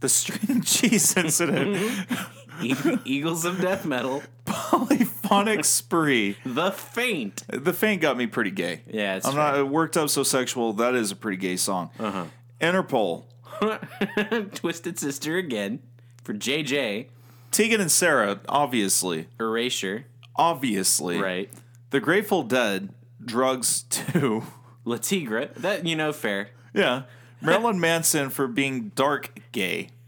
[0.00, 2.06] The String Cheese Incident.
[2.60, 4.20] E- Eagles of Death Metal.
[4.44, 6.36] Polyphonic Spree.
[6.44, 7.44] The Faint.
[7.48, 8.80] The Faint got me pretty gay.
[8.88, 10.72] Yeah, it's I'm not it worked up so sexual.
[10.72, 11.90] That is a pretty gay song.
[12.00, 12.24] Uh-huh.
[12.60, 13.26] Interpol.
[14.54, 15.78] Twisted Sister again.
[16.24, 17.06] For JJ.
[17.52, 19.28] Tegan and Sara, obviously.
[19.38, 20.06] Erasure.
[20.34, 21.20] Obviously.
[21.20, 21.50] Right.
[21.90, 22.88] The Grateful Dead,
[23.24, 24.42] Drugs 2.
[24.84, 25.48] Le Tigre.
[25.56, 26.50] That, you know, fair.
[26.74, 27.02] yeah.
[27.40, 29.90] Marilyn Manson for being dark gay.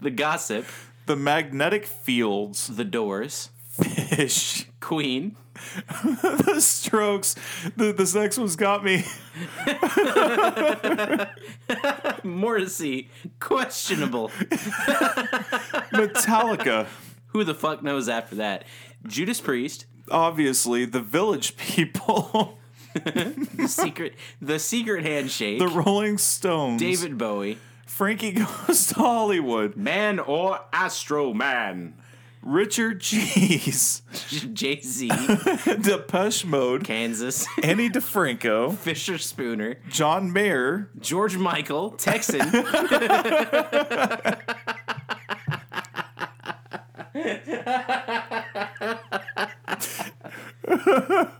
[0.00, 0.66] The Gossip.
[1.06, 3.50] The Magnetic Fields, The Doors.
[3.78, 4.66] Phish.
[4.80, 5.36] Queen.
[6.12, 7.34] the Strokes.
[7.76, 9.04] The, this next one's got me.
[12.24, 13.10] Morrissey.
[13.40, 14.28] Questionable.
[15.92, 16.86] Metallica.
[17.28, 18.64] Who the fuck knows after that?
[19.06, 19.86] Judas Priest.
[20.10, 20.84] Obviously.
[20.84, 22.58] The Village People.
[23.04, 24.14] The secret.
[24.40, 25.58] The secret handshake.
[25.58, 26.80] the Rolling Stones.
[26.80, 27.58] David Bowie.
[27.84, 28.32] Frankie
[28.66, 29.76] Goes to Hollywood.
[29.76, 31.92] Man or Astro Man.
[32.40, 34.00] Richard Cheese.
[34.52, 35.10] Jay Z.
[35.82, 36.84] Depeche Mode.
[36.84, 37.46] Kansas.
[37.62, 38.74] Ani DiFranco.
[38.74, 39.76] Fisher Spooner.
[39.90, 40.88] John Mayer.
[40.98, 41.90] George Michael.
[41.90, 42.50] Texan.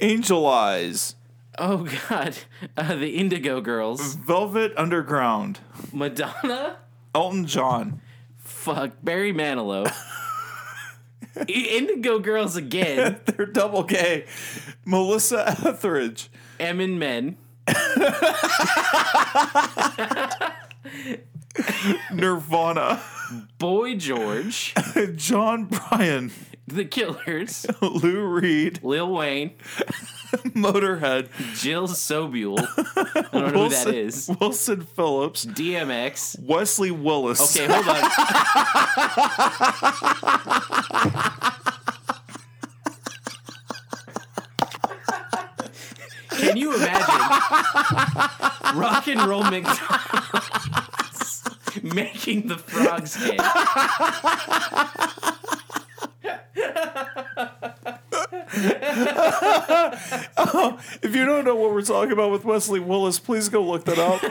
[0.00, 1.16] Angel Eyes.
[1.58, 2.36] oh God.
[2.76, 4.14] Uh, the Indigo Girls.
[4.14, 5.60] Velvet Underground.
[5.92, 6.76] Madonna.
[7.14, 8.00] Elton John.
[8.38, 8.92] Fuck.
[9.02, 9.90] Barry Manilow.
[11.48, 13.20] Indigo Girls again.
[13.24, 14.26] They're double gay.
[14.84, 16.28] Melissa Etheridge.
[16.58, 17.36] Eminem.
[22.12, 23.00] Nirvana.
[23.58, 24.74] Boy George.
[25.16, 26.32] John Bryan.
[26.70, 27.66] The Killers.
[27.82, 28.80] Lou Reed.
[28.82, 29.50] Lil Wayne.
[30.54, 31.28] Motorhead.
[31.60, 32.58] Jill Sobule.
[32.96, 34.30] I don't know who that is.
[34.40, 35.44] Wilson Phillips.
[35.46, 36.38] DMX.
[36.40, 37.56] Wesley Willis.
[37.56, 38.10] Okay, hold on.
[46.30, 47.04] Can you imagine
[48.78, 49.80] rock and roll McDonald's
[51.82, 53.16] making the frogs
[57.24, 58.76] hit?
[61.02, 63.98] If you don't know what we're talking about with Wesley Willis, please go look that
[63.98, 64.22] up.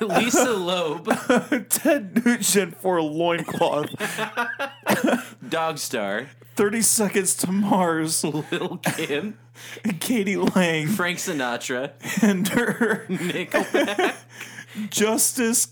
[0.00, 1.08] Lisa Loeb,
[1.68, 3.90] Ted Nugent for a loincloth.
[5.44, 8.24] Dogstar, 30 Seconds to Mars.
[8.24, 9.38] Lil Kim,
[10.00, 10.36] k.d.
[10.36, 10.88] lang.
[10.88, 13.06] Frank Sinatra, Ender.
[13.08, 14.16] Nickelback,
[14.90, 15.68] Justice.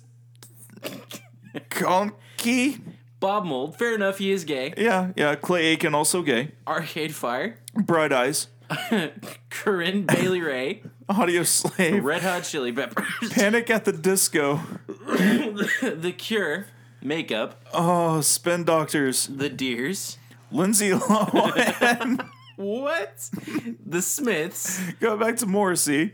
[2.36, 2.80] Conky.
[3.18, 3.78] Bob Mould.
[3.78, 4.74] Fair enough, he is gay.
[4.76, 5.34] Yeah, yeah.
[5.36, 6.52] Clay Aiken, also gay.
[6.66, 8.48] Arcade Fire, Bright Eyes.
[9.50, 16.66] Corinne Bailey Rae, Audio Slave, Red Hot Chili Peppers, Panic at the Disco, The Cure,
[17.00, 20.18] Makeup, oh, Spin Doctors, The Deers.
[20.50, 23.30] Lindsay Lohan, What?
[23.86, 26.12] The Smiths, go back to Morrissey,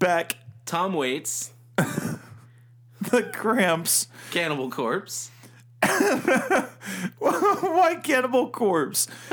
[0.00, 0.36] Beck,
[0.66, 1.52] Tom Waits,
[3.10, 5.30] The Cramps, Cannibal Corpse,
[7.18, 9.06] Why Cannibal Corpse,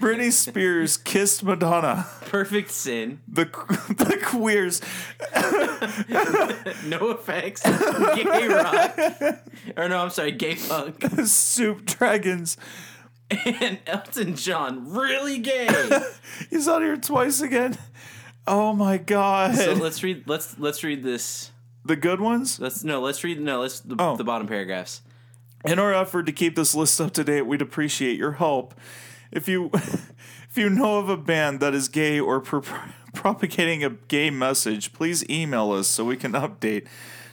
[0.00, 4.80] Britney Spears kissed Madonna, Perfect Sin, the the Queers,
[6.88, 7.62] NOFX,
[8.16, 8.98] Gay Rock,
[9.76, 12.56] or no, I'm sorry, Gay Punk, Soup Dragons.
[13.30, 14.90] and Elton John.
[14.90, 15.68] Really gay.
[16.50, 17.78] He's on here twice again.
[18.46, 19.54] Oh my god.
[19.54, 20.24] So let's read.
[20.26, 21.51] Let's let's read this.
[21.84, 22.58] The good ones?
[22.60, 23.00] Let's no.
[23.00, 23.40] Let's read.
[23.40, 23.60] No.
[23.60, 24.16] Let's the, Oh.
[24.16, 25.02] the bottom paragraphs.
[25.64, 28.74] In our effort to keep this list up to date, we'd appreciate your help.
[29.30, 32.62] If you if you know of a band that is gay or pro-
[33.14, 36.86] propagating a gay message, please email us so we can update.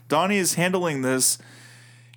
[0.08, 1.38] Donnie is handling this.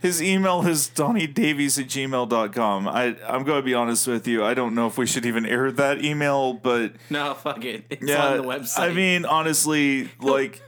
[0.01, 2.89] His email is donniedavies at gmail.com.
[2.89, 4.45] I, I'm going to be honest with you.
[4.45, 7.85] I don't know if we should even air that email, but No, fuck it.
[7.89, 8.79] It's yeah, on the website.
[8.81, 10.61] I mean, honestly, like,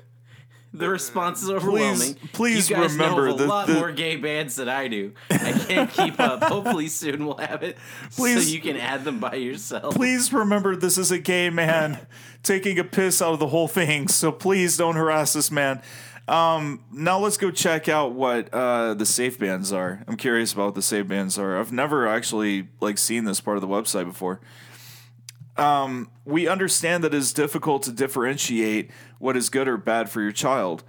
[0.74, 2.14] the response is overwhelming.
[2.14, 4.88] please please you guys remember know a that lot the- more gay bands than I
[4.88, 5.12] do.
[5.30, 6.42] I can't keep up.
[6.44, 7.78] Hopefully soon we'll have it,
[8.16, 9.94] Please- so you can add them by yourself.
[9.94, 12.06] please remember this is a gay man
[12.42, 14.08] taking a piss out of the whole thing.
[14.08, 15.80] So please don't harass this man.
[16.26, 20.02] Um, now let's go check out what uh, the safe bands are.
[20.08, 21.58] I'm curious about what the safe bands are.
[21.58, 24.40] I've never actually like seen this part of the website before.
[25.56, 30.20] Um, we understand that it is difficult to differentiate what is good or bad for
[30.20, 30.82] your child.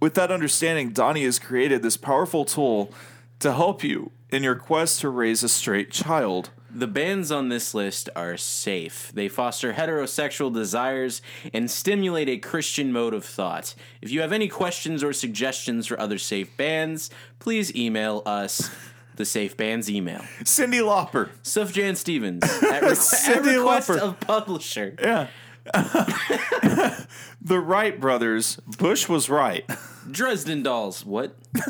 [0.00, 2.92] With that understanding, Donnie has created this powerful tool
[3.40, 6.50] to help you in your quest to raise a straight child.
[6.70, 9.10] The bands on this list are safe.
[9.14, 11.22] They foster heterosexual desires
[11.54, 13.74] and stimulate a Christian mode of thought.
[14.02, 17.08] If you have any questions or suggestions for other safe bands,
[17.38, 18.70] please email us
[19.16, 20.20] the Safe Bands email.
[20.42, 21.30] Cyndi Lauper.
[21.42, 22.44] Sufjan Stevens.
[22.44, 23.98] At, requ- Cindy at request Lauper.
[23.98, 24.94] of publisher.
[25.00, 25.28] Yeah.
[27.40, 28.56] the Wright brothers.
[28.78, 29.68] Bush was right.
[30.10, 31.04] Dresden Dolls.
[31.04, 31.34] What?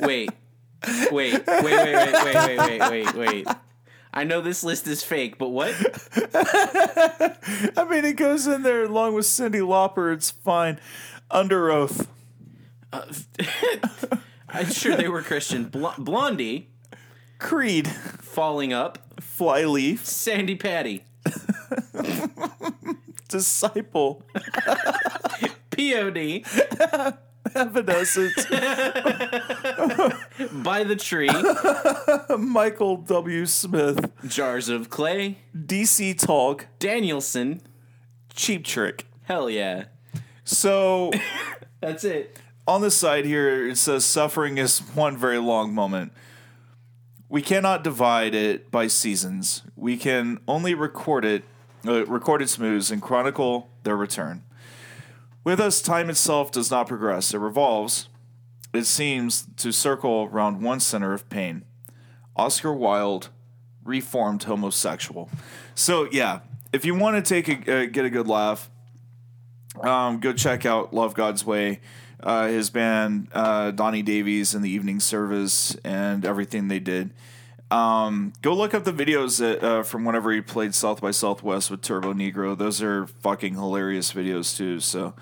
[0.00, 0.30] wait.
[1.10, 1.10] Wait.
[1.10, 3.46] Wait, wait, wait, wait, wait, wait, wait, wait.
[4.12, 5.74] I know this list is fake, but what?
[7.76, 10.14] I mean, it goes in there along with Cyndi Lauper.
[10.14, 10.78] It's fine.
[11.30, 12.08] Under oath.
[12.92, 13.06] Uh,
[14.54, 15.64] I'm sure they were Christian.
[15.64, 16.68] Bl- Blondie,
[17.38, 17.88] Creed.
[17.88, 20.04] Falling Up, Flyleaf.
[20.04, 21.04] Sandi Patty,
[23.28, 24.22] Disciple.
[25.70, 26.44] POD,
[27.54, 28.46] Evanescence.
[30.52, 31.30] By the Tree,
[32.38, 33.46] Michael W.
[33.46, 34.10] Smith.
[34.28, 36.66] Jars of Clay, DC Talk.
[36.78, 37.60] Danielson.
[38.34, 39.06] Cheap Trick.
[39.24, 39.84] Hell yeah.
[40.44, 41.10] So
[41.80, 42.38] That's it.
[42.66, 46.12] On the side here, it says suffering is one very long moment.
[47.28, 49.62] We cannot divide it by seasons.
[49.76, 51.44] We can only record it,
[51.86, 54.44] uh, record its moves and chronicle their return.
[55.42, 57.34] With us, time itself does not progress.
[57.34, 58.08] It revolves.
[58.72, 61.64] It seems to circle around one center of pain.
[62.36, 63.28] Oscar Wilde,
[63.84, 65.28] reformed homosexual.
[65.74, 66.40] So yeah,
[66.72, 68.70] if you want to take a uh, get a good laugh,
[69.80, 71.80] um, go check out Love God's Way,
[72.24, 77.10] uh, his band, uh, Donnie Davies and the Evening Service, and everything they did.
[77.70, 81.70] Um, go look up the videos that, uh, from whenever he played South by Southwest
[81.70, 82.56] with Turbonegro.
[82.56, 84.80] Those are fucking hilarious videos too.
[84.80, 85.14] So,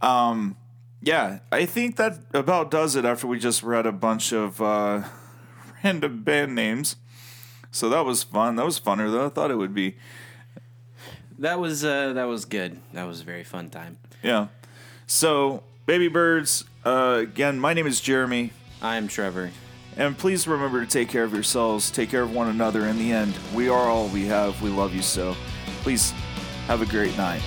[0.00, 0.56] um,
[1.02, 3.04] yeah, I think that about does it.
[3.04, 5.02] After we just read a bunch of uh,
[5.84, 6.96] random band names,
[7.70, 8.56] so that was fun.
[8.56, 9.96] That was funner than I thought it would be.
[11.38, 12.80] That was uh that was good.
[12.92, 13.98] That was a very fun time.
[14.22, 14.48] Yeah.
[15.06, 18.50] So, baby birds, uh, again, my name is Jeremy.
[18.80, 19.50] I'm Trevor.
[19.96, 22.86] And please remember to take care of yourselves, take care of one another.
[22.86, 24.60] In the end, we are all we have.
[24.60, 25.36] We love you so.
[25.82, 26.10] Please
[26.66, 27.42] have a great night.